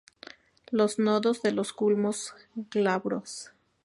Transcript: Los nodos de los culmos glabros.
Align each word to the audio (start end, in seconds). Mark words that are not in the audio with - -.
Los 0.71 0.97
nodos 0.97 1.43
de 1.43 1.51
los 1.51 1.73
culmos 1.73 2.33
glabros. 2.55 3.51